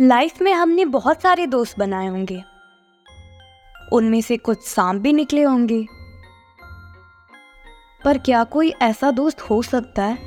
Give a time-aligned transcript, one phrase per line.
[0.00, 2.44] Life में हमने बहुत सारे दोस्त बनाए होंगे।
[3.92, 5.86] उनमें से कुछ सांप भी निकले होंगे।
[8.04, 10.18] पर क्या कोई ऐसा दोस्त हो सकता है,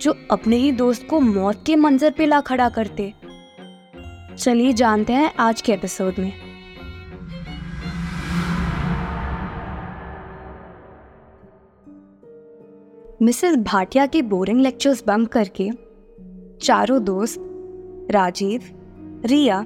[0.00, 3.14] जो अपने ही दोस्त को मौत के मंजर पे ला खड़ा करते?
[4.38, 6.32] चलिए जानते हैं आज के एपिसोड में।
[13.22, 15.70] मिसेस भाटिया के बोरिंग लेक्चर्स बंक करके
[16.62, 17.48] चारों दोस्त
[18.10, 18.62] राजीव,
[19.24, 19.64] रिया,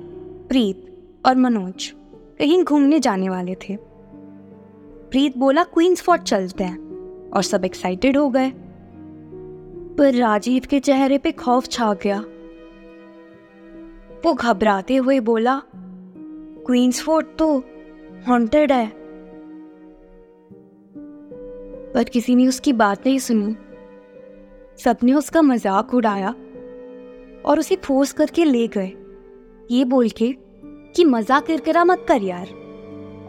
[0.49, 0.85] प्रीत
[1.27, 1.93] और मनोज
[2.39, 3.77] कहीं घूमने जाने वाले थे।
[5.11, 8.53] प्रीत बोला क्वींस फोर्ट चलते हैं और सब एक्साइटेड हो गए।
[9.99, 12.19] पर राजीव के चेहरे पे खौफ छा गया।
[14.25, 15.63] वो घबराते हुए बोला
[16.67, 17.59] क्वींस फोर्ट तो
[18.29, 18.87] हॉन्टेड है।
[21.93, 23.57] पर किसी ने उसकी बात नहीं सुनी।
[24.85, 26.35] सबने उसका मज़ाक उड़ाया।
[27.47, 28.93] और उसे फोर्स करके ले गए।
[29.71, 30.35] ये बोल के
[30.97, 32.49] कि मज़ाक किरकिरा मत कर यार,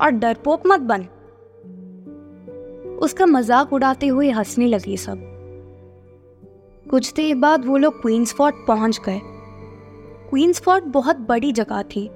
[0.02, 1.08] और डरपोक मत बन।
[3.02, 5.24] उसका मज़ाक उड़ाते हुए हंसने लगे सब।
[6.90, 9.20] कुछ देर बाद वो लोग क्वींस फोर्ट पहुँच गए।
[10.30, 12.08] क्वींस फोर्ट बहुत बड़ी जगह थी।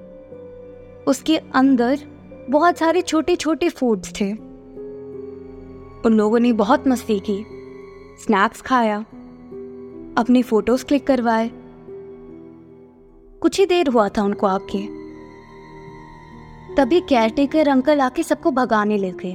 [1.06, 1.98] उसके अंदर
[2.50, 4.32] बहुत सारे छोटे छोटे फूड्स थे।
[6.02, 7.44] उन लोगों ने बहुत मस्ती की।
[8.18, 8.98] स्नैक्स खाया।
[10.18, 11.50] अपनी फ़ोटोज़ क्लिक करवाए।
[13.42, 14.80] कुछ ही देर हुआ था उनको आके
[16.76, 19.30] तभी केयरटेकर अंकल आके सबको भगाने लगे।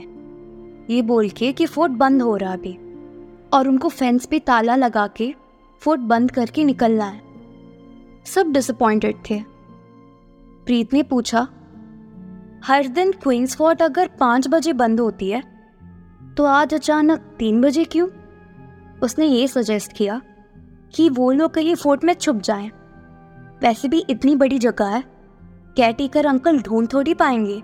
[0.90, 2.74] ये बोल के कि फोर्ट बंद हो रहा अभी।
[3.54, 5.34] और उनको फेंस पे ताला लगा के
[5.82, 7.22] फोर्ट बंद करके निकलना है।
[8.26, 9.42] सब डिसअपॉइंटेड थे।
[10.66, 11.48] प्रीत ने पूछा,
[12.64, 15.44] हर दिन क्वींस फोर्ट अगर पाँच बजे बंद होती है
[16.38, 18.08] तो आज अचानक तीन बजे क्यों?
[19.04, 20.22] उसने ये सजेस्ट किया
[20.96, 22.70] कि वो लोग कहीं फोर्ट में छुप जाएँ।
[23.62, 25.04] वैसे भी इतनी बड़ी जगह है।
[25.78, 27.62] कैटीकर अंकल ढूंढ थोड़ी पाएँगे।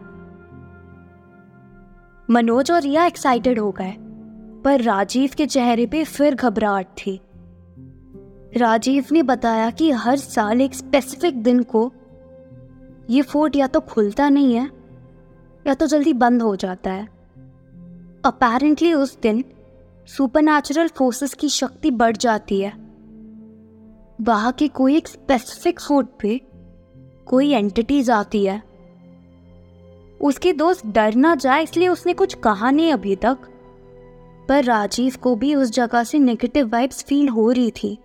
[2.29, 3.95] मनोज और रिया एक्साइटेड हो गए,
[4.63, 7.19] पर राजीव के चेहरे पे फिर घबराहट थी।
[8.57, 11.91] राजीव ने बताया कि हर साल एक स्पेसिफिक दिन को
[13.09, 14.69] ये फोर्ट या तो खुलता नहीं है,
[15.67, 17.05] या तो जल्दी बंद हो जाता है।
[18.25, 19.43] अपेरेंटली उस दिन
[20.07, 22.82] सुपरनैचुरल फोर्सेस की शक्ति बढ़ जाती है।
[24.23, 26.39] वहाँ के कोई एक स्पेसिफिक फ़ूड पे
[27.27, 28.61] कोई एंटिटीज आती है।
[30.21, 33.37] उसके दोस्त डर ना जाए, इसलिए उसने कुछ कहा नहीं अभी तक।
[34.49, 37.97] पर राजीव को भी उस जगह से नेगेटिव वाइब्स फील हो रही थी।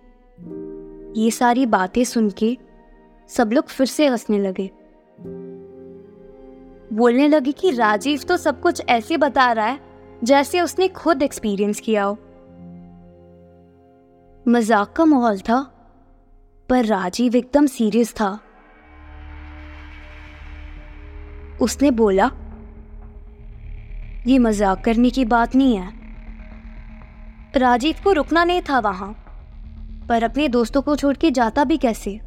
[1.21, 2.57] ये सारी बातें सुन के
[3.29, 4.69] सब लोग फिर से हंसने लगे।
[6.93, 9.79] बोलने लगे कि राजीव तो सब कुछ ऐसे बता रहा है,
[10.23, 12.17] जैसे उसने खुद एक्सपीरियंस किया हो।
[14.45, 15.78] मज़ाक का माहौल था।
[16.69, 18.39] पर राजीव एकदम सीरियस था।
[21.61, 22.29] उसने बोला,
[24.27, 25.91] ये मज़ाक करने की बात नहीं है।
[27.55, 29.11] राजीव को रुकना नहीं था वहाँ,
[30.09, 32.19] पर अपने दोस्तों को छोड़ के जाता भी कैसे?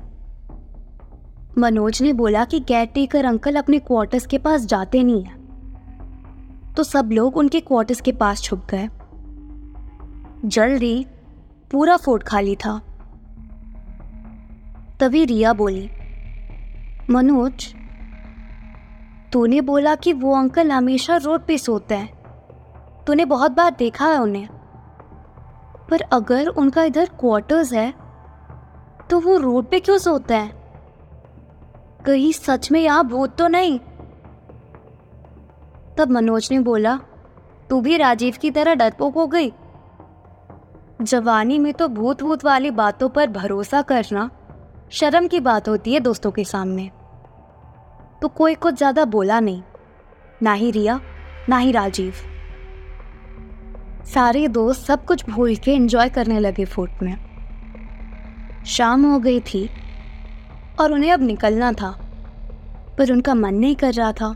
[1.58, 5.40] मनोज ने बोला कि केयर टेकर अंकल अपने क्वार्टर्स के पास जाते नहीं हैं।
[6.76, 8.88] तो सब लोग उनके क्वार्टर्स के पास छुप गए।
[10.44, 11.06] जल्दी
[11.70, 12.80] पूरा फोर्ट खाली था।
[15.02, 15.90] तभी रिया बोली,
[17.10, 17.74] मनोज,
[19.32, 24.18] तूने बोला कि वो अंकल हमेशा रोड पे सोते हैं। तूने बहुत बार देखा है
[24.18, 24.46] उन्हें।
[25.90, 27.92] पर अगर उनका इधर क्वार्टर्स है
[29.10, 30.52] तो वो रोड पे क्यों सोते हैं?
[32.06, 33.78] कहीं सच में यहाँ भूत तो नहीं?
[35.98, 36.94] तब मनोज ने बोला,
[37.70, 39.52] तू भी राजीव की तरह डरपोक हो गई।
[41.02, 44.30] जवानी में तो भूत भूत वाली बातों पर भरोसा करना
[44.92, 46.90] शर्म की बात होती है दोस्तों के सामने।
[48.22, 49.62] तो कोई कुछ ज़्यादा बोला नहीं।
[50.42, 51.00] ना ही रिया,
[51.48, 52.14] ना ही राजीव।
[54.04, 57.16] सारे दोस्त सब कुछ भूल के एंजॉय करने लगे फोर्ट में।
[58.66, 59.68] शाम हो गई थी
[60.80, 61.90] और उन्हें अब निकलना था,
[62.98, 64.34] पर उनका मन नहीं कर रहा था।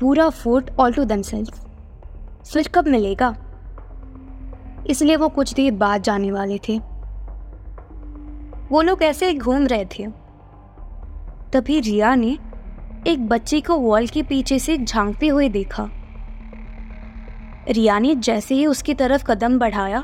[0.00, 1.62] पूरा फोर्ट ऑल टू दमसेल्स
[2.44, 3.34] स्विच कब मिलेगा?
[4.90, 6.80] इसलिए वो कुछ देर बाद जाने वाले थे।
[8.70, 10.06] वो लोग ऐसे घूम रहे थे।
[11.52, 12.36] तभी रिया ने
[13.06, 15.88] एक बच्चे को वॉल के पीछे से झांकते हुए देखा।
[17.68, 20.00] रिया ने जैसे ही उसकी तरफ़ कदम बढ़ाया,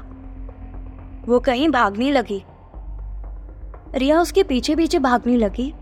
[1.26, 2.42] वो कहीं भागने लगी।
[3.94, 5.72] रिया उसके पीछे पीछे भागने लगी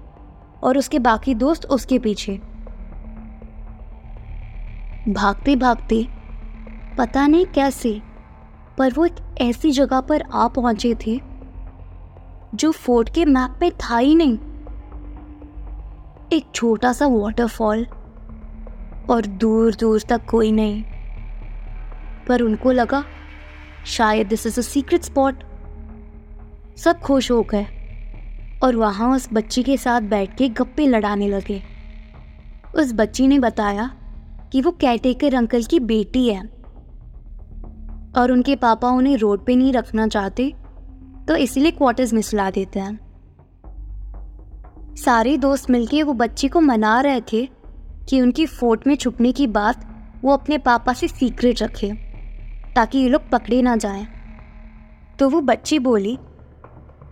[0.62, 2.38] और उसके बाकी दोस्त उसके पीछे।
[5.08, 6.06] भागते भागते
[6.98, 8.00] पता नहीं कैसे,
[8.78, 11.20] पर वो एक ऐसी जगह पर आ पहुँचे थे
[12.54, 14.38] जो फोर्ट के मैप में था ही नहीं।
[16.32, 17.86] एक छोटा सा वाटरफॉल
[19.10, 20.84] और दूर दूर तक कोई नहीं।
[22.28, 23.04] पर उनको लगा,
[23.86, 25.44] शायद this is a secret spot
[26.76, 27.66] सब खुश हो गए।
[28.62, 31.62] और वहाँ उस बच्ची के साथ बैठ के गप्पे लड़ाने लगे।
[32.76, 33.90] उस बच्ची ने बताया
[34.52, 36.42] कि वो कैटेकर अंकल की बेटी है।
[38.16, 40.63] और उनके पापा उन्हें रोड पे नहीं रखना चाहते।
[41.28, 42.98] तो इसलिए क्वार्टर्स में सुला देते हैं।
[44.96, 47.46] सारे दोस्त मिलके वो बच्ची को मना रहे थे
[48.08, 49.86] कि उनकी फोर्ट में छुपने की बात
[50.24, 51.92] वो अपने पापा से सीक्रेट रखे,
[52.74, 54.06] ताकि ये लोग पकड़े ना जाएँ।
[55.18, 56.18] तो वो बच्ची बोली,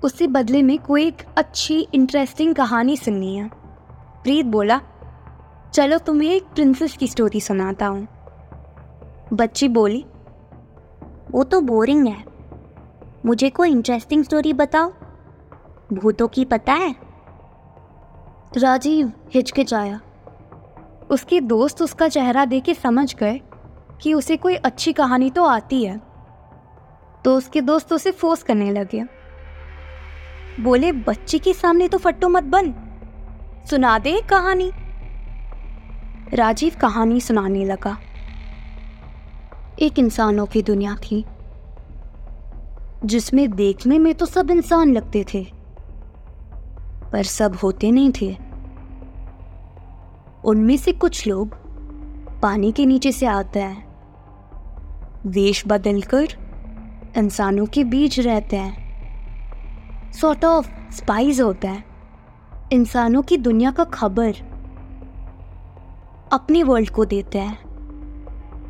[0.05, 3.49] उससे बदले में कोई एक अच्छी इंटरेस्टिंग कहानी सुननी है।
[4.23, 4.81] प्रीत बोला,
[5.75, 8.07] चलो तुम्हें एक प्रिंसेस की स्टोरी सुनाता हूँ।
[9.33, 10.05] बच्ची बोली,
[11.31, 12.32] वो तो बोरिंग है।
[13.27, 14.93] मुझे कोई इंटरेस्टिंग स्टोरी बताओ।
[15.93, 16.97] भूतों की पता है?
[18.57, 20.01] राजीव हिचकिचाया।
[21.11, 23.41] उसके दोस्त उसका चेहरा देख के समझ गए
[24.01, 26.01] कि उसे कोई अच्छी कहानी तो आती है।
[27.25, 29.05] तो उसके दोस्त उसे फोर्स करने लगे।
[30.61, 32.75] बोले, बच्चे के सामने तो फट्टो मत बन।
[33.71, 34.73] सुना दे कहानी।
[36.35, 37.99] राजीव कहानी सुनाने लगा।
[39.79, 41.25] एक इंसानों की दुनिया थी।
[43.05, 45.47] जिसमें देखने में तो सब इंसान लगते थे,
[47.13, 48.37] पर सब होते नहीं थे।
[50.45, 51.55] उनमें से कुछ लोग
[52.43, 53.93] पानी के नीचे से आते हैं।
[55.27, 56.29] वेश बदलकर
[57.19, 61.85] इंसानों के बीच रहते हैं। सॉर्ट ऑफ़ स्पाइस होता है।
[62.73, 64.35] इंसानों की दुनिया का खबर
[66.33, 67.59] अपने वर्ल्ड को देते हैं।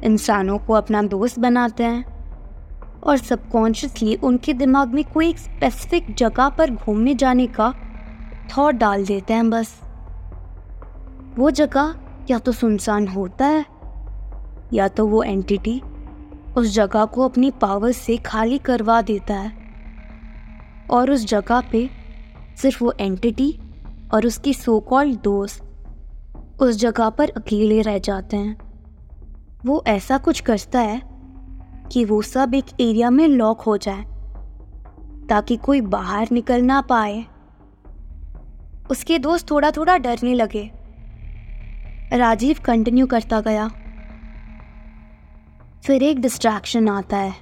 [0.03, 2.12] इंसानों को अपना दोस्त बनाते हैं।
[3.05, 7.75] और सबकॉन्शियसली उनके दिमाग में कोई एक स्पेसिफिक जगह पर घूमने जाने का
[8.57, 9.81] थॉट डाल देते हैं बस।
[11.39, 11.95] वो जगह
[12.31, 13.65] या तो सुनसान होता है,
[14.73, 15.81] या तो वो एंटिटी
[16.57, 19.53] उस जगह को अपनी पावर से खाली करवा देता है।
[20.91, 21.89] और उस जगह पे
[22.57, 23.59] सिर्फ़ वो एंटिटी
[24.15, 28.57] और उसकी सो कॉल्ड दोस्त उस जगह पर अकेले रह जाते हैं।
[29.67, 31.12] वो ऐसा कुछ करता है
[31.93, 34.05] कि वो सब एक एरिया में लॉक हो जाए,
[35.29, 37.25] ताकि कोई बाहर निकल ना पाए।
[38.91, 40.71] उसके दोस्त थोड़ा थोड़ा डरने लगे।
[42.13, 43.69] राजीव कंटिन्यू करता गया।
[45.87, 47.35] फिर एक डिस्ट्रैक्शन आता है।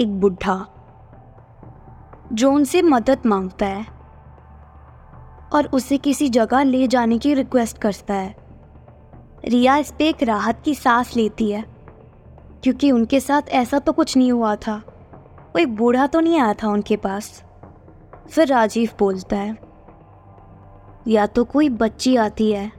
[0.00, 0.66] एक बुढ़ा
[2.32, 3.86] जो उनसे मदद माँगता है
[5.52, 8.36] और उसे किसी जगह ले जाने की रिक्वेस्ट करता है।
[9.44, 11.79] रिया इस पे एक राहत की सांस लेती है।
[12.62, 14.80] क्योंकि उनके साथ ऐसा तो कुछ नहीं हुआ था।
[15.52, 17.42] कोई बूढ़ा तो नहीं आया था उनके पास।
[18.30, 19.56] फिर राजीव बोलता है,
[21.08, 22.70] या तो कोई बच्ची आती है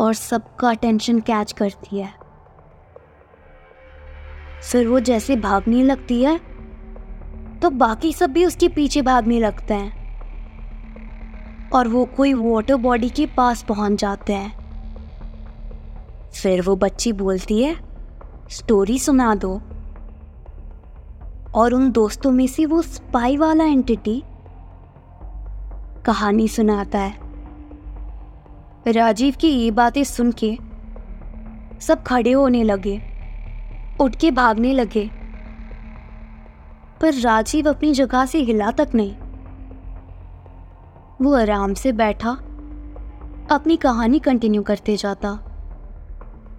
[0.00, 2.12] और सबका अटेंशन कैच करती है।
[4.62, 6.38] फिर वो जैसे भागने लगती है
[7.60, 9.96] तो बाकी सब भी उसके पीछे भागने लगते हैं।
[11.70, 14.56] और वो कोई वाटर बॉडी के पास पहुँच जाते हैं।
[16.32, 17.87] फिर वो बच्ची बोलती है
[18.50, 19.60] स्टोरी सुना दो।
[21.54, 24.22] और उन दोस्तों में से वो स्पाई वाला एंटिटी
[26.04, 27.14] कहानी सुनाता है।
[28.88, 30.58] राजीव की ये बातें सुन के
[31.80, 33.02] सब खड़े होने लगे,
[34.00, 35.10] उठ के भागने लगे।
[37.00, 39.14] पर राजीव अपनी जगह से हिला तक नहीं।
[41.22, 42.30] वो आराम से बैठा,
[43.50, 45.38] अपनी कहानी कंटिन्यू करते जाता।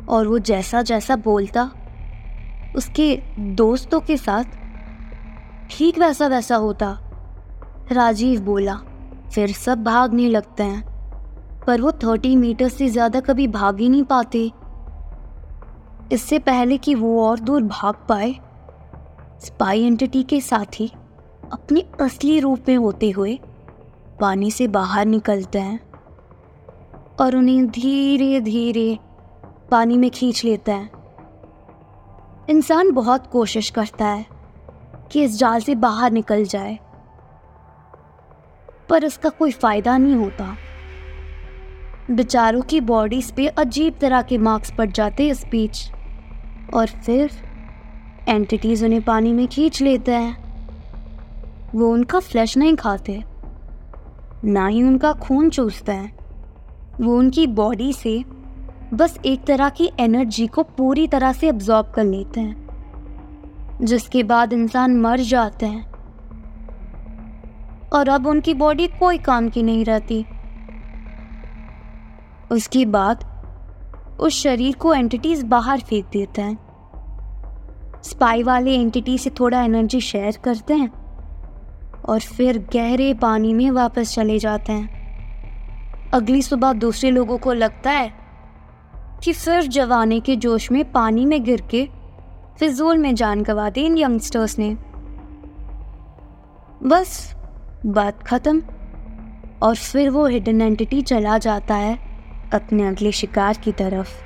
[0.09, 1.71] और वो जैसा जैसा बोलता
[2.75, 4.57] उसके दोस्तों के साथ
[5.71, 6.97] ठीक वैसा वैसा होता।
[7.91, 8.75] राजीव बोला,
[9.33, 10.87] फिर सब भागने लगते हैं।
[11.67, 14.51] पर वो थर्टी मीटर से ज़्यादा कभी भाग ही नहीं पाते।
[16.11, 18.31] इससे पहले कि वो और दूर भाग पाए,
[19.39, 20.81] स्पाई एंटिटी के साथ
[21.53, 23.39] अपने असली रूप में होते हुए
[24.19, 25.79] पानी से बाहर निकलते हैं
[27.19, 28.97] और उन्हें धीरे धीरे
[29.71, 30.98] पानी में खींच लेता है।
[32.49, 34.25] इंसान बहुत कोशिश करता है
[35.11, 36.77] कि इस जाल से बाहर निकल जाए,
[38.89, 40.55] पर इसका कोई फ़ायदा नहीं होता।
[42.11, 45.91] बेचारों की बॉडीज पे अजीब तरह के मार्क्स पड़ जाते इस बीच,
[46.73, 47.31] और फिर
[48.29, 50.37] एंटिटीज उन्हें पानी में खींच लेते हैं।
[51.75, 53.21] वो उनका फ्लैश नहीं खाते,
[54.45, 56.17] ना ही उनका खून चूसते हैं।
[57.01, 58.23] वो उनकी बॉडी से
[58.93, 62.67] बस एक तरह की एनर्जी को पूरी तरह से अब्जॉर्ब कर लेते हैं,
[63.81, 65.89] जिसके बाद इंसान मर जाते हैं।
[67.89, 70.25] और अब उनकी बॉडी कोई काम की नहीं रहती।
[72.51, 73.23] उसके बाद
[74.19, 76.57] उस शरीर को एंटिटीज बाहर फेंक देते हैं।
[78.03, 80.89] स्पाई वाले एंटिटी से थोड़ा एनर्जी शेयर करते हैं
[82.01, 84.99] और फिर गहरे पानी में वापस चले जाते हैं।
[86.13, 88.18] अगली सुबह दूसरे लोगों को लगता है
[89.23, 91.89] कि फिर जवानी के जोश में पानी में गिर के
[92.59, 94.77] फिजूल में जान गवा दी इन यंगस्टर्स ने।
[96.83, 97.35] बस,
[97.85, 98.63] बात खत्म।
[99.63, 101.99] और फिर वो हिडन एंटिटी चला जाता है
[102.53, 104.21] अपने अगले शिकार की तरफ़।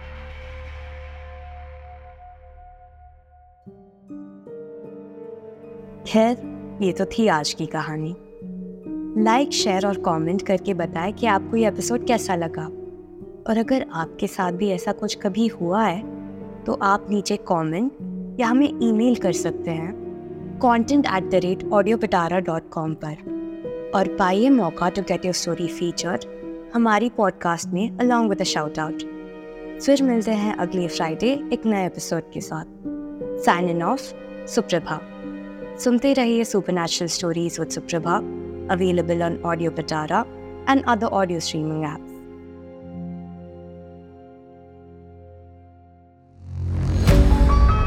[6.08, 6.38] खैर,
[6.82, 8.16] ये तो थी आज की कहानी।
[9.24, 12.83] लाइक शेयर और कमेंट करके बताएँ कि आपको ये एपिसोड कैसा लगा।
[13.50, 16.02] और अगर आपके साथ भी ऐसा कुछ कभी हुआ है
[16.64, 21.98] तो आप नीचे कमेंट या हमें ईमेल कर सकते हैं content at the rate audio
[21.98, 26.20] Pitara dot com पर। और पाइए मौका to get your story feature
[26.76, 29.04] हमारी पॉडकास्ट में अलॉन्ग विद शाउट आउट
[29.82, 32.66] फिर मिलते हैं अगले फ्राइडे एक नए एपिसोड के साथ।
[33.46, 34.02] साइन इन ऑफ़
[34.54, 35.00] सुप्रभा
[35.84, 38.16] सुनते रहिए supernatural stories with Suprabha
[38.74, 40.26] available on audio Pitara
[40.70, 42.13] and other audio streaming apps